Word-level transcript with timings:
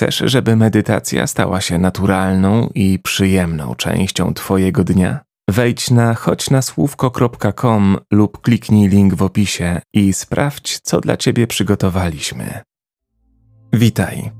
Chcesz, 0.00 0.22
żeby 0.24 0.56
medytacja 0.56 1.26
stała 1.26 1.60
się 1.60 1.78
naturalną 1.78 2.68
i 2.74 2.98
przyjemną 2.98 3.74
częścią 3.74 4.34
Twojego 4.34 4.84
dnia? 4.84 5.20
Wejdź 5.50 5.90
na 5.90 6.14
chodźnasłówko.com 6.14 7.98
lub 8.12 8.40
kliknij 8.40 8.88
link 8.88 9.14
w 9.14 9.22
opisie 9.22 9.80
i 9.92 10.12
sprawdź, 10.12 10.80
co 10.82 11.00
dla 11.00 11.16
Ciebie 11.16 11.46
przygotowaliśmy. 11.46 12.60
Witaj. 13.72 14.30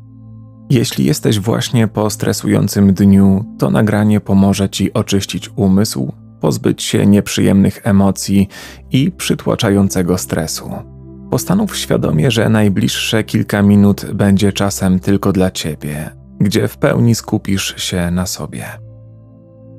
Jeśli 0.70 1.04
jesteś 1.04 1.38
właśnie 1.38 1.88
po 1.88 2.10
stresującym 2.10 2.94
dniu, 2.94 3.44
to 3.58 3.70
nagranie 3.70 4.20
pomoże 4.20 4.68
Ci 4.68 4.92
oczyścić 4.92 5.50
umysł, 5.56 6.12
pozbyć 6.40 6.82
się 6.82 7.06
nieprzyjemnych 7.06 7.80
emocji 7.84 8.48
i 8.90 9.10
przytłaczającego 9.10 10.18
stresu. 10.18 10.99
Postanów 11.30 11.76
świadomie, 11.76 12.30
że 12.30 12.48
najbliższe 12.48 13.24
kilka 13.24 13.62
minut 13.62 14.06
będzie 14.12 14.52
czasem 14.52 15.00
tylko 15.00 15.32
dla 15.32 15.50
ciebie, 15.50 16.10
gdzie 16.40 16.68
w 16.68 16.78
pełni 16.78 17.14
skupisz 17.14 17.74
się 17.76 18.10
na 18.10 18.26
sobie. 18.26 18.64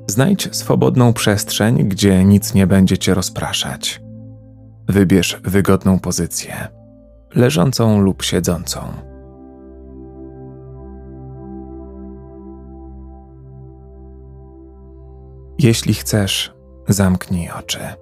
Znajdź 0.06 0.56
swobodną 0.56 1.12
przestrzeń, 1.12 1.88
gdzie 1.88 2.24
nic 2.24 2.54
nie 2.54 2.66
będzie 2.66 2.98
cię 2.98 3.14
rozpraszać. 3.14 4.02
Wybierz 4.88 5.40
wygodną 5.44 5.98
pozycję, 5.98 6.68
leżącą 7.34 8.00
lub 8.00 8.22
siedzącą. 8.22 8.80
Jeśli 15.58 15.94
chcesz, 15.94 16.54
zamknij 16.88 17.50
oczy. 17.58 18.01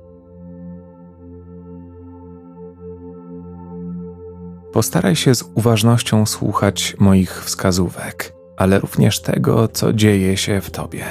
Postaraj 4.73 5.17
się 5.17 5.35
z 5.35 5.45
uważnością 5.55 6.27
słuchać 6.27 6.97
moich 6.99 7.45
wskazówek, 7.45 8.33
ale 8.57 8.79
również 8.79 9.23
tego, 9.23 9.69
co 9.69 9.93
dzieje 9.93 10.37
się 10.37 10.61
w 10.61 10.71
tobie. 10.71 11.05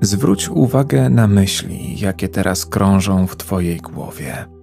Zwróć 0.00 0.48
uwagę 0.48 1.10
na 1.10 1.26
myśli, 1.26 2.00
jakie 2.00 2.28
teraz 2.28 2.66
krążą 2.66 3.26
w 3.26 3.36
twojej 3.36 3.76
głowie. 3.76 4.57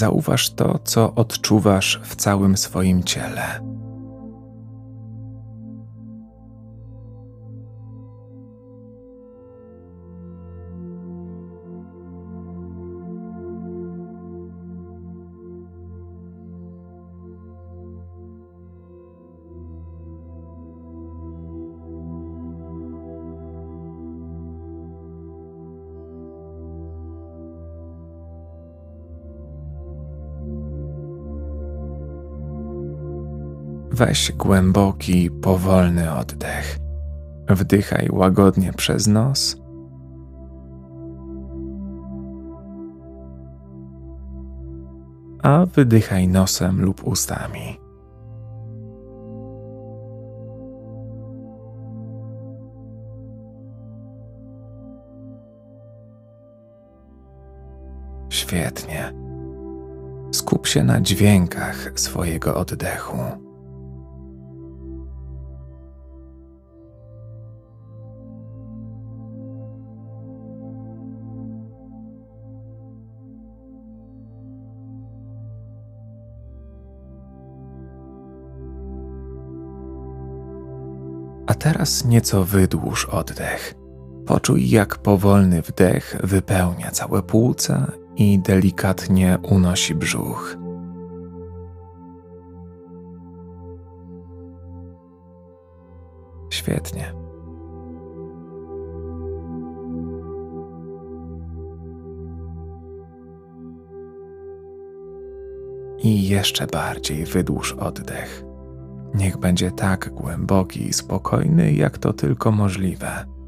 Zauważ 0.00 0.50
to, 0.50 0.78
co 0.84 1.14
odczuwasz 1.14 2.00
w 2.04 2.16
całym 2.16 2.56
swoim 2.56 3.04
ciele. 3.04 3.69
Weź 34.00 34.32
głęboki, 34.32 35.30
powolny 35.30 36.14
oddech. 36.14 36.78
Wdychaj 37.48 38.08
łagodnie 38.12 38.72
przez 38.72 39.06
nos. 39.06 39.56
A 45.42 45.66
wydychaj 45.66 46.28
nosem 46.28 46.80
lub 46.80 47.04
ustami. 47.04 47.80
Świetnie. 58.28 59.12
Skup 60.32 60.66
się 60.66 60.84
na 60.84 61.00
dźwiękach 61.00 61.92
swojego 61.94 62.56
oddechu. 62.56 63.49
Teraz 81.60 82.04
nieco 82.04 82.44
wydłuż 82.44 83.04
oddech. 83.04 83.74
Poczuj, 84.26 84.70
jak 84.70 84.98
powolny 84.98 85.62
wdech 85.62 86.16
wypełnia 86.24 86.90
całe 86.90 87.22
płuca 87.22 87.92
i 88.16 88.38
delikatnie 88.38 89.38
unosi 89.42 89.94
brzuch. 89.94 90.56
Świetnie. 96.50 97.14
I 106.02 106.28
jeszcze 106.28 106.66
bardziej 106.66 107.24
wydłuż 107.24 107.72
oddech. 107.72 108.49
Niech 109.14 109.36
będzie 109.36 109.70
tak 109.70 110.10
głęboki 110.10 110.88
i 110.88 110.92
spokojny, 110.92 111.72
jak 111.72 111.98
to 111.98 112.12
tylko 112.12 112.52
możliwe. 112.52 113.39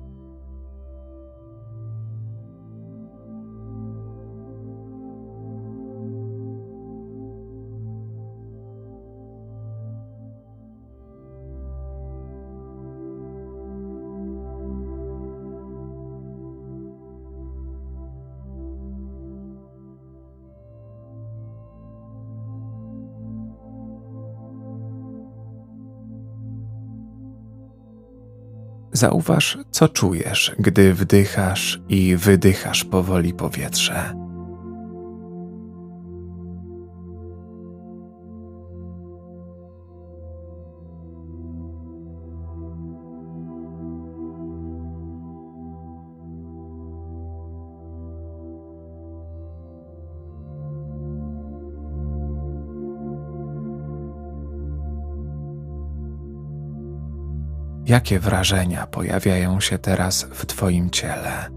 Zauważ, 29.02 29.58
co 29.70 29.88
czujesz, 29.88 30.52
gdy 30.58 30.94
wdychasz 30.94 31.80
i 31.88 32.16
wydychasz 32.16 32.84
powoli 32.84 33.34
powietrze. 33.34 34.21
Jakie 57.92 58.18
wrażenia 58.18 58.86
pojawiają 58.86 59.60
się 59.60 59.78
teraz 59.78 60.26
w 60.32 60.46
Twoim 60.46 60.90
ciele? 60.90 61.50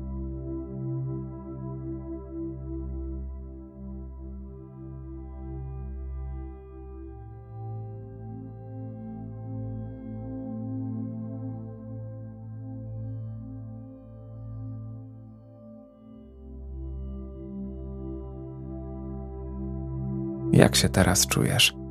Jak 20.53 20.75
się 20.75 20.89
teraz 20.89 21.27
czujesz? 21.27 21.84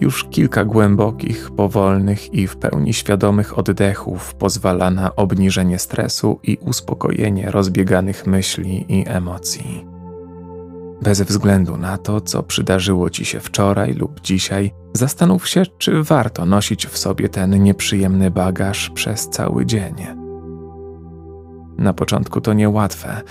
Już 0.00 0.24
kilka 0.24 0.64
głębokich, 0.64 1.50
powolnych 1.50 2.34
i 2.34 2.46
w 2.46 2.56
pełni 2.56 2.94
świadomych 2.94 3.58
oddechów 3.58 4.34
pozwala 4.34 4.90
na 4.90 5.16
obniżenie 5.16 5.78
stresu 5.78 6.40
i 6.42 6.58
uspokojenie 6.60 7.50
rozbieganych 7.50 8.26
myśli 8.26 8.84
i 8.88 9.04
emocji. 9.08 9.86
Bez 11.02 11.22
względu 11.22 11.76
na 11.76 11.98
to, 11.98 12.20
co 12.20 12.42
przydarzyło 12.42 13.10
ci 13.10 13.24
się 13.24 13.40
wczoraj 13.40 13.94
lub 13.94 14.20
dzisiaj, 14.20 14.72
zastanów 14.92 15.48
się, 15.48 15.62
czy 15.78 16.02
warto 16.02 16.46
nosić 16.46 16.86
w 16.86 16.98
sobie 16.98 17.28
ten 17.28 17.62
nieprzyjemny 17.62 18.30
bagaż 18.30 18.90
przez 18.90 19.28
cały 19.28 19.66
dzień. 19.66 19.94
Na 21.78 21.92
początku 21.92 22.40
to 22.40 22.52
niełatwe, 22.52 23.22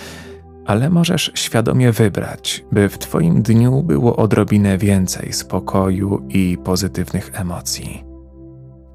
ale 0.65 0.89
możesz 0.89 1.31
świadomie 1.35 1.91
wybrać, 1.91 2.65
by 2.71 2.89
w 2.89 2.97
Twoim 2.97 3.41
dniu 3.41 3.83
było 3.83 4.15
odrobinę 4.15 4.77
więcej 4.77 5.33
spokoju 5.33 6.25
i 6.29 6.57
pozytywnych 6.63 7.31
emocji. 7.33 8.03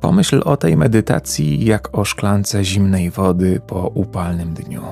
Pomyśl 0.00 0.42
o 0.44 0.56
tej 0.56 0.76
medytacji 0.76 1.64
jak 1.64 1.98
o 1.98 2.04
szklance 2.04 2.64
zimnej 2.64 3.10
wody 3.10 3.60
po 3.66 3.90
upalnym 3.94 4.54
dniu. 4.54 4.82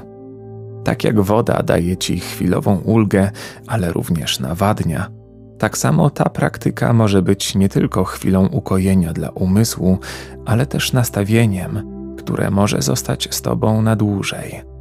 Tak 0.84 1.04
jak 1.04 1.20
woda 1.20 1.62
daje 1.62 1.96
ci 1.96 2.20
chwilową 2.20 2.76
ulgę, 2.76 3.30
ale 3.66 3.92
również 3.92 4.40
nawadnia, 4.40 5.10
tak 5.58 5.78
samo 5.78 6.10
ta 6.10 6.28
praktyka 6.28 6.92
może 6.92 7.22
być 7.22 7.54
nie 7.54 7.69
tylko 7.69 8.04
chwilą 8.04 8.46
ukojenia 8.46 9.12
dla 9.12 9.30
umysłu, 9.30 9.98
ale 10.46 10.66
też 10.66 10.92
nastawieniem, 10.92 11.82
które 12.19 12.50
może 12.50 12.82
zostać 12.82 13.28
z 13.30 13.42
tobą 13.42 13.82
na 13.82 13.96
dłużej. 13.96 14.77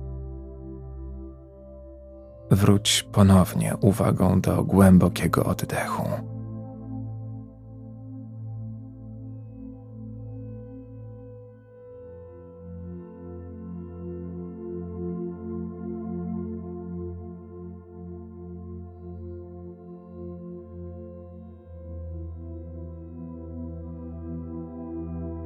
Wróć 2.52 3.08
ponownie 3.12 3.78
uwagą 3.82 4.42
do 4.42 4.64
głębokiego 4.64 5.46
oddechu. 5.46 6.04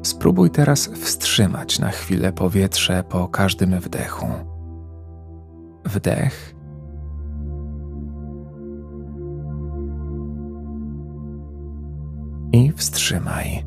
Spróbuj 0.03 0.49
teraz 0.49 0.87
wstrzymać 0.87 1.79
na 1.79 1.89
chwilę 1.89 2.33
powietrze 2.33 3.03
po 3.03 3.27
każdym 3.27 3.79
wdechu. 3.79 4.27
Wdech. 5.85 6.60
Wstrzymaj. 12.81 13.65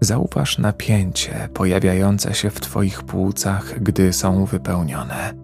Zauważ 0.00 0.58
napięcie 0.58 1.48
pojawiające 1.54 2.34
się 2.34 2.50
w 2.50 2.60
Twoich 2.60 3.02
płucach, 3.02 3.82
gdy 3.82 4.12
są 4.12 4.44
wypełnione. 4.44 5.34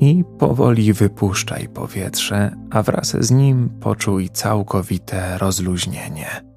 i 0.00 0.24
powoli 0.38 0.92
wypuszczaj 0.92 1.68
powietrze, 1.68 2.56
a 2.70 2.82
wraz 2.82 3.16
z 3.20 3.30
nim 3.30 3.70
poczuj 3.80 4.30
całkowite 4.30 5.38
rozluźnienie. 5.38 6.47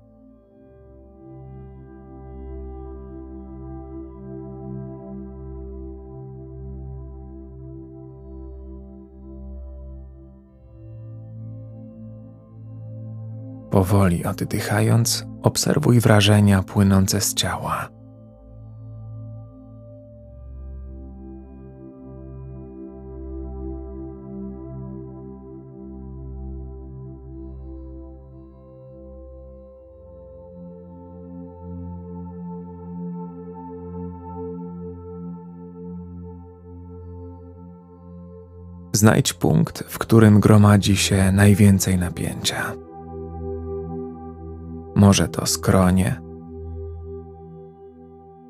Powoli 13.72 14.26
oddychając, 14.26 15.26
obserwuj 15.42 16.00
wrażenia 16.00 16.64
płynące 16.64 17.22
z 17.22 17.34
ciała. 17.34 17.90
Znajdź 38.94 39.34
punkt, 39.34 39.84
w 39.88 39.98
którym 39.98 40.40
gromadzi 40.40 40.98
się 40.98 41.32
najwięcej 41.32 41.98
napięcia. 41.98 42.91
Może 45.02 45.28
to 45.28 45.46
skronie, 45.46 46.22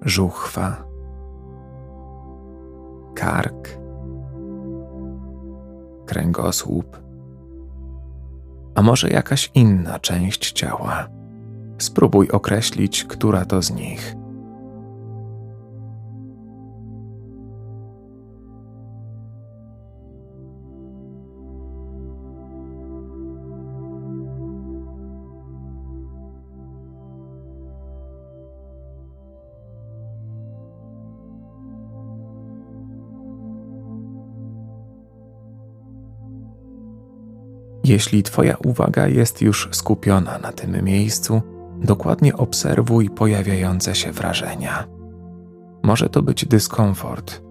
żuchwa, 0.01 0.83
kark, 3.15 3.79
kręgosłup, 6.05 7.01
a 8.75 8.81
może 8.81 9.09
jakaś 9.09 9.51
inna 9.53 9.99
część 9.99 10.51
ciała. 10.51 11.07
Spróbuj 11.77 12.29
określić, 12.29 13.03
która 13.03 13.45
to 13.45 13.61
z 13.61 13.71
nich. 13.71 14.15
Jeśli 37.91 38.23
Twoja 38.23 38.57
uwaga 38.65 39.07
jest 39.07 39.41
już 39.41 39.69
skupiona 39.71 40.37
na 40.37 40.51
tym 40.51 40.83
miejscu, 40.83 41.41
dokładnie 41.81 42.37
obserwuj 42.37 43.09
pojawiające 43.09 43.95
się 43.95 44.11
wrażenia. 44.11 44.87
Może 45.83 46.09
to 46.09 46.21
być 46.21 46.45
dyskomfort, 46.45 47.41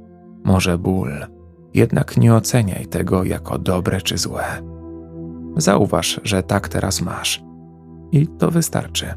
może 0.45 0.79
ból, 0.79 1.27
jednak 1.75 2.17
nie 2.17 2.35
oceniaj 2.35 2.87
tego 2.87 3.25
jako 3.25 3.59
dobre 3.59 4.01
czy 4.01 4.19
złe. 4.19 4.45
Zauważ, 5.57 6.21
że 6.25 6.43
tak 6.43 6.69
teraz 6.69 7.01
masz 7.01 7.43
i 8.13 8.27
to 8.27 8.51
wystarczy. 8.51 9.15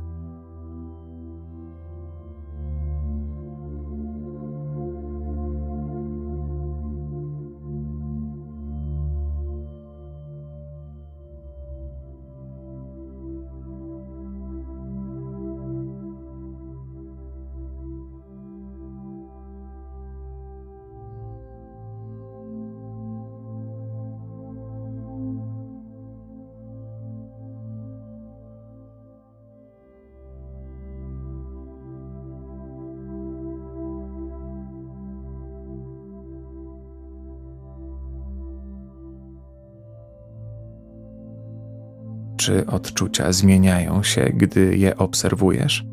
Czy 42.44 42.66
odczucia 42.66 43.32
zmieniają 43.32 44.04
się, 44.04 44.32
gdy 44.34 44.78
je 44.78 44.98
obserwujesz? 44.98 45.86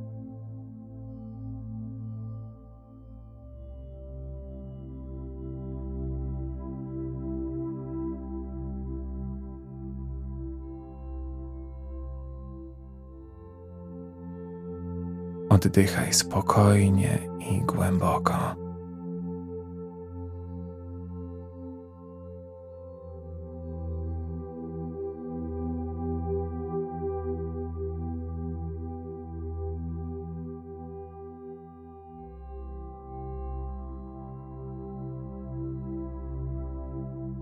Oddychaj 15.48 16.12
spokojnie 16.12 17.18
i 17.50 17.60
głęboko. 17.60 18.69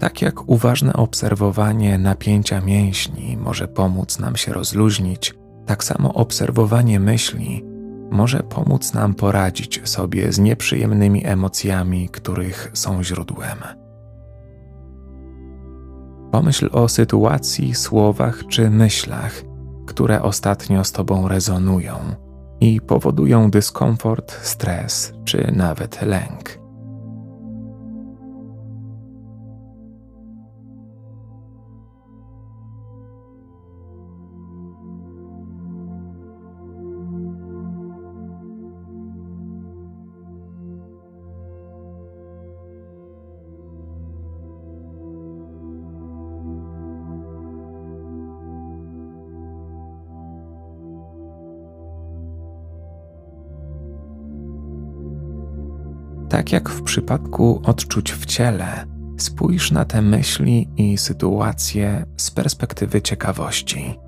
Tak 0.09 0.23
jak 0.23 0.49
uważne 0.49 0.93
obserwowanie 0.93 1.99
napięcia 1.99 2.61
mięśni 2.61 3.37
może 3.37 3.69
pomóc 3.69 4.19
nam 4.19 4.37
się 4.37 4.53
rozluźnić, 4.53 5.35
tak 5.67 5.85
samo 5.85 6.15
obserwowanie 6.15 7.01
myśli 7.01 7.65
może 8.11 8.43
pomóc 8.43 8.95
nam 8.95 9.15
poradzić 9.15 9.89
sobie 9.89 10.33
z 10.33 10.39
nieprzyjemnymi 10.39 11.27
emocjami, 11.27 12.09
których 12.09 12.71
są 12.75 13.03
źródłem. 13.05 13.59
Pomyśl 16.33 16.69
o 16.73 16.89
sytuacji, 16.89 17.75
słowach 17.75 18.47
czy 18.47 18.71
myślach, 18.71 19.43
które 19.87 20.23
ostatnio 20.23 20.85
z 20.85 20.93
Tobą 20.93 21.29
rezonują 21.29 21.95
i 22.61 22.81
powodują 22.81 23.51
dyskomfort, 23.51 24.33
stres 24.43 25.13
czy 25.25 25.53
nawet 25.53 26.03
lęk. 26.03 26.58
Tak 56.29 56.53
jak 56.53 56.69
w 56.69 56.83
przypadku 56.83 57.61
odczuć 57.65 58.13
w 58.13 58.27
ciele, 58.27 58.85
spójrz 59.19 59.71
na 59.71 59.85
te 59.85 60.03
myśli 60.03 60.69
i 60.77 60.99
sytuacje 60.99 62.05
z 62.17 62.31
perspektywy 62.31 63.03
ciekawości. 63.03 64.08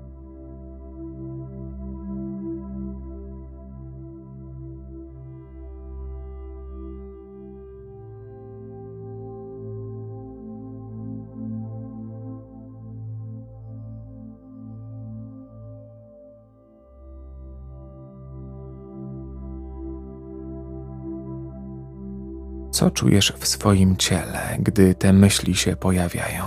Co 22.71 22.91
czujesz 22.91 23.33
w 23.39 23.47
swoim 23.47 23.97
ciele, 23.97 24.57
gdy 24.59 24.95
te 24.95 25.13
myśli 25.13 25.55
się 25.55 25.75
pojawiają? 25.75 26.45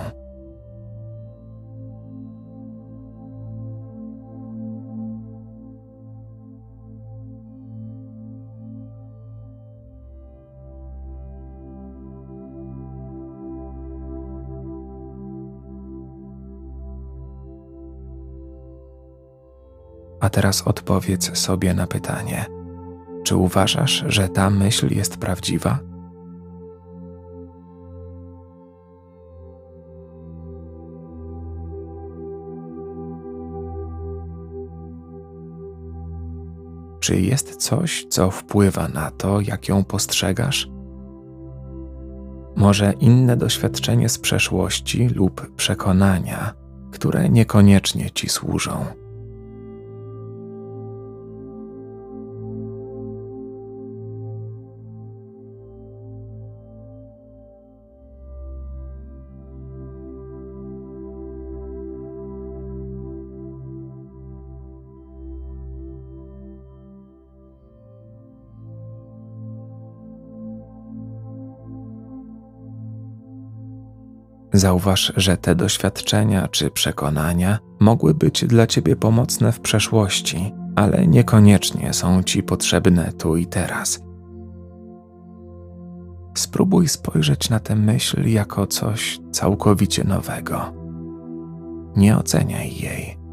A 20.21 20.31
teraz 20.31 20.63
odpowiedz 20.63 21.39
sobie 21.39 21.75
na 21.75 21.87
pytanie: 21.87 22.47
czy 23.25 23.37
uważasz, 23.37 24.05
że 24.07 24.29
ta 24.29 24.51
myśl 24.51 24.95
jest 24.95 25.17
prawdziwa? 25.17 25.94
Czy 37.05 37.21
jest 37.21 37.57
coś, 37.57 38.07
co 38.09 38.31
wpływa 38.31 38.89
na 38.89 39.11
to, 39.11 39.41
jak 39.41 39.69
ją 39.69 39.85
postrzegasz? 39.85 40.69
Może 42.57 42.93
inne 43.01 43.37
doświadczenie 43.37 44.09
z 44.09 44.19
przeszłości 44.19 45.09
lub 45.09 45.55
przekonania, 45.57 46.55
które 46.93 47.29
niekoniecznie 47.29 48.11
ci 48.11 48.29
służą. 48.29 48.85
Zauważ, 74.55 75.13
że 75.17 75.37
te 75.37 75.55
doświadczenia 75.55 76.49
czy 76.49 76.71
przekonania 76.71 77.59
mogły 77.81 78.15
być 78.15 78.45
dla 78.45 78.67
ciebie 78.67 78.97
pomocne 78.97 79.53
w 79.53 79.61
przeszłości, 79.61 80.53
ale 80.77 81.07
niekoniecznie 81.07 81.93
są 81.93 82.23
ci 82.23 82.43
potrzebne 82.43 83.13
tu 83.13 83.37
i 83.37 83.47
teraz. 83.47 84.03
Spróbuj 86.37 86.89
spojrzeć 86.89 87.51
na 87.51 87.61
tę 87.61 87.77
myśl 87.77 88.29
jako 88.29 88.67
coś 88.67 89.19
całkowicie 89.33 90.05
nowego. 90.05 90.73
Nie 91.97 92.19
oceniaj 92.19 92.77
jej 92.77 93.24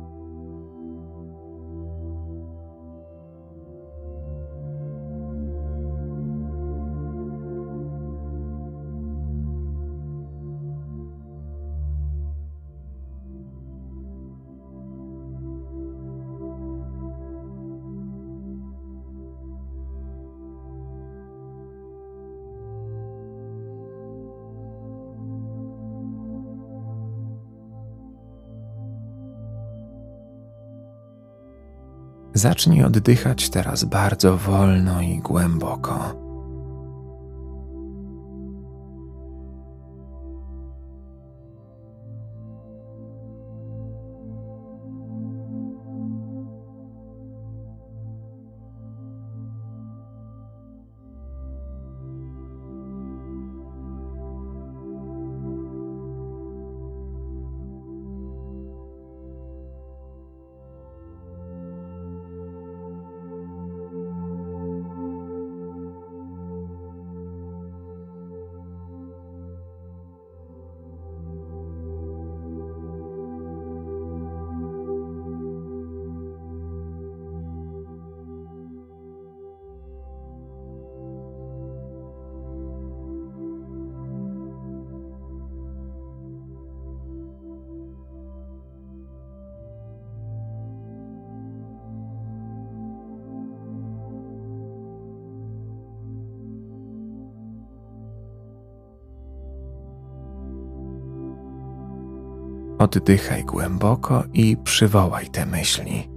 Zacznij 32.33 32.83
oddychać 32.83 33.49
teraz 33.49 33.83
bardzo 33.83 34.37
wolno 34.37 35.01
i 35.01 35.17
głęboko. 35.19 36.20
Oddychaj 102.81 103.45
głęboko 103.45 104.23
i 104.33 104.57
przywołaj 104.63 105.29
te 105.29 105.45
myśli. 105.45 106.09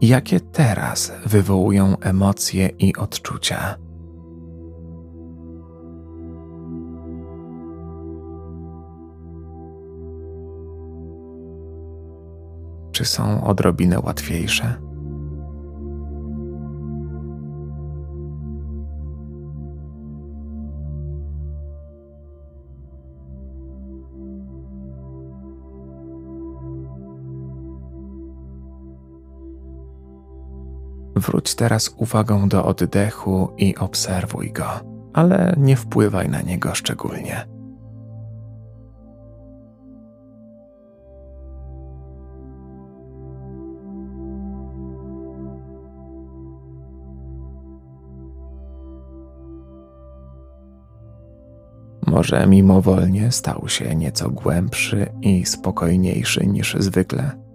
Jakie 0.00 0.40
teraz 0.40 1.12
wywołują 1.26 1.98
emocje 1.98 2.68
i 2.68 2.96
odczucia? 2.96 3.87
Są 13.08 13.44
odrobinę 13.44 14.00
łatwiejsze? 14.00 14.74
Wróć 31.16 31.54
teraz 31.54 31.94
uwagą 31.96 32.48
do 32.48 32.64
oddechu 32.64 33.54
i 33.58 33.76
obserwuj 33.76 34.52
go, 34.52 34.64
ale 35.12 35.54
nie 35.56 35.76
wpływaj 35.76 36.28
na 36.28 36.42
niego 36.42 36.74
szczególnie. 36.74 37.57
Może 52.18 52.46
mimowolnie 52.46 53.32
stał 53.32 53.68
się 53.68 53.94
nieco 53.96 54.30
głębszy 54.30 55.06
i 55.22 55.46
spokojniejszy 55.46 56.46
niż 56.46 56.76
zwykle. 56.78 57.47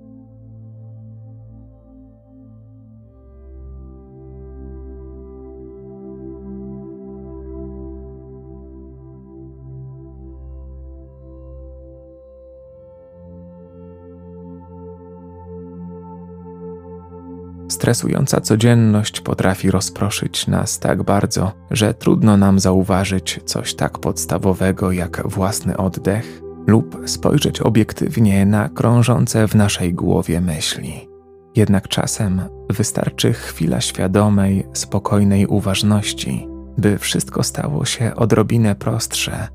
Stresująca 17.83 18.41
codzienność 18.41 19.21
potrafi 19.21 19.71
rozproszyć 19.71 20.47
nas 20.47 20.79
tak 20.79 21.03
bardzo, 21.03 21.51
że 21.71 21.93
trudno 21.93 22.37
nam 22.37 22.59
zauważyć 22.59 23.39
coś 23.45 23.75
tak 23.75 23.99
podstawowego 23.99 24.91
jak 24.91 25.27
własny 25.27 25.77
oddech 25.77 26.41
lub 26.67 27.01
spojrzeć 27.05 27.61
obiektywnie 27.61 28.45
na 28.45 28.69
krążące 28.69 29.47
w 29.47 29.55
naszej 29.55 29.93
głowie 29.93 30.41
myśli. 30.41 31.09
Jednak 31.55 31.87
czasem 31.87 32.41
wystarczy 32.69 33.33
chwila 33.33 33.81
świadomej, 33.81 34.67
spokojnej 34.73 35.47
uważności, 35.47 36.47
by 36.77 36.97
wszystko 36.97 37.43
stało 37.43 37.85
się 37.85 38.15
odrobinę 38.15 38.75
prostsze 38.75 39.47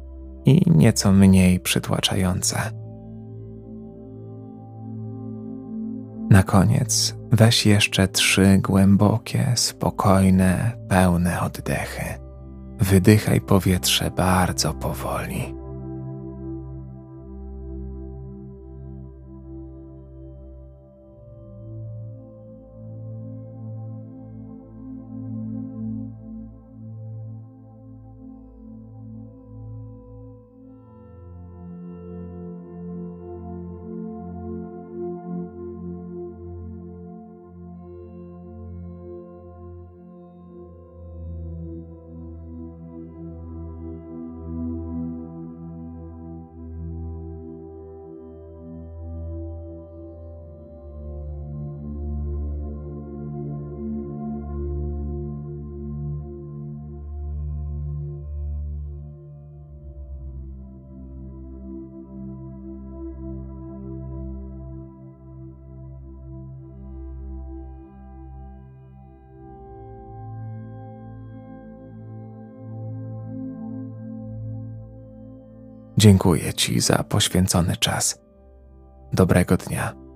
i 0.44 0.70
nieco 0.70 1.12
mniej 1.12 1.60
przytłaczające. 1.60 2.58
Na 6.30 6.42
koniec 6.42 7.14
weź 7.32 7.66
jeszcze 7.66 8.08
trzy 8.08 8.58
głębokie, 8.62 9.52
spokojne, 9.54 10.72
pełne 10.88 11.40
oddechy. 11.40 12.04
Wydychaj 12.80 13.40
powietrze 13.40 14.10
bardzo 14.10 14.74
powoli. 14.74 15.54
Dziękuję 75.98 76.54
Ci 76.54 76.80
za 76.80 77.02
poświęcony 77.04 77.76
czas. 77.76 78.18
Dobrego 79.12 79.56
dnia. 79.56 80.07